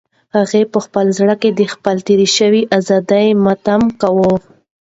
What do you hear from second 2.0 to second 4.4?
تېرې شوې ازادۍ ماتم کاوه.